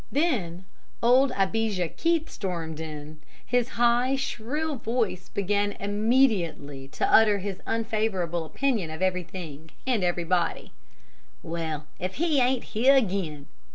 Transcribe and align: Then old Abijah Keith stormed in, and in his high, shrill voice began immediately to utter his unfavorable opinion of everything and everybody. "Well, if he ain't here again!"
Then 0.11 0.65
old 1.03 1.31
Abijah 1.37 1.87
Keith 1.87 2.27
stormed 2.27 2.79
in, 2.79 2.87
and 2.89 3.07
in 3.07 3.19
his 3.45 3.69
high, 3.77 4.15
shrill 4.15 4.77
voice 4.77 5.29
began 5.29 5.73
immediately 5.73 6.87
to 6.87 7.07
utter 7.07 7.37
his 7.37 7.61
unfavorable 7.67 8.43
opinion 8.43 8.89
of 8.89 9.03
everything 9.03 9.69
and 9.85 10.03
everybody. 10.03 10.71
"Well, 11.43 11.85
if 11.99 12.15
he 12.15 12.39
ain't 12.41 12.63
here 12.73 12.95
again!" 12.95 13.45